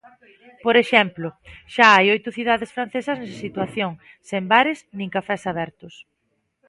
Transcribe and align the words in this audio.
Por 0.65 0.75
exemplo, 0.83 1.27
xa 1.75 1.87
hai 1.95 2.05
oito 2.15 2.29
cidades 2.37 2.73
francesas 2.75 3.17
nesa 3.19 3.41
situación, 3.45 3.91
sen 4.29 4.43
bares 4.53 4.79
nin 4.97 5.09
cafés 5.15 5.43
abertos. 5.51 5.93